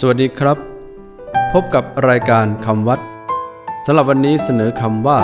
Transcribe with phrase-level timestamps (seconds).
[0.00, 0.58] สวัสดีครับ
[1.52, 3.00] พบกับรายการคำวัด
[3.86, 5.20] สำหรับวันนี้เสนอคำว่า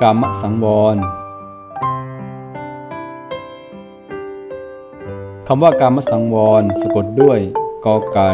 [0.00, 0.96] กามสังวร
[5.46, 7.38] คำว่ากามสังวร สะกดด้วย
[7.84, 8.30] กอไก่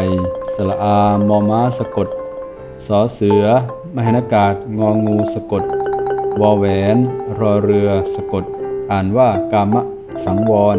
[0.53, 2.07] สระอามอม้าสะกด
[2.87, 3.43] สอเสือ
[3.95, 5.63] มหานากาศ งองูสะกด
[6.39, 6.97] วอแหวน
[7.39, 8.43] รอเรือสะกด
[8.91, 9.75] อ่านว่ากาม
[10.25, 10.77] สังวร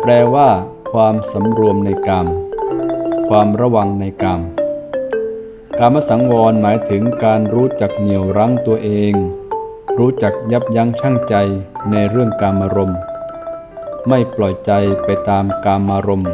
[0.00, 0.48] แปลว่า
[0.92, 2.28] ความสำรวมในกาม
[3.34, 4.40] ความระวังในกาม
[5.78, 9.14] กามสังวรหมายถึงการรู้จักเหนี่ยวรั้งตัวเอง
[9.98, 11.34] รู้จักยับยั้งชั่งใจ
[11.90, 12.98] ในเรื่องการมารมณ์
[14.08, 14.72] ไม่ปล่อยใจ
[15.04, 16.32] ไปตามกามารมณ์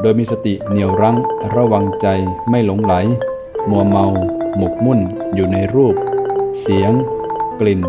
[0.00, 1.16] โดยมีสติเหนี่ยวรั้ง
[1.54, 2.06] ระวังใจ
[2.48, 2.94] ไม่หลงไหล
[3.70, 4.06] มัวเมา
[4.56, 5.00] หมกมุ่น
[5.34, 5.94] อยู่ในรูป
[6.60, 6.92] เสียง
[7.60, 7.80] กลิ่น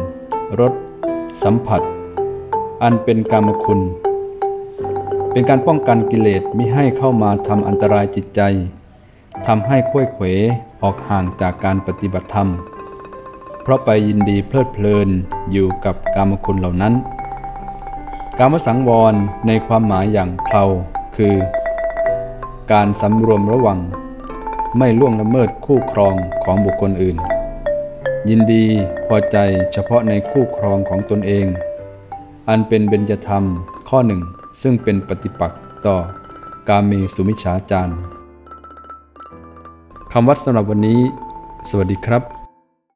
[0.60, 0.74] รส
[1.44, 1.82] สัมผัส
[2.84, 3.82] อันเป็นกามคุณ
[5.38, 8.42] เป็นการป้องกันกิเลสมิให้เข้ามาทำอันตรายจิตใจ
[9.48, 10.26] ทำให้ค่อยเขว
[10.82, 12.50] ออกห่างจากการปฏิบัติธรรม
[13.62, 15.10] เพราะไปยินดีเพลิดเพลิน
[15.52, 16.94] อยู่กับกามคุณเหล่านั้น
[18.40, 19.14] กามสังวร
[19.48, 20.66] ในความหมายอย่างเคลา
[21.16, 21.36] คือ
[22.72, 23.80] การสำรวมระวัง
[24.78, 27.18] ไม่ล่วงละเมิดคู่ครองของบุคคลอื่น
[28.30, 28.66] ยินดี
[29.08, 29.38] พอใจ
[29.72, 31.46] เฉพาะในคู่ครองของตนเอง
[32.50, 33.44] อันเป็นเบญจธรรม
[33.92, 34.24] ข้อหนึ่ง
[34.62, 35.96] ซึ่งเป็นปฏิปักษ์ต่อ
[36.70, 37.94] กาเมสุมิชฌาจาร
[40.12, 41.00] คำวัดสำหรับวันนี้
[41.70, 42.45] สวัสดีครับ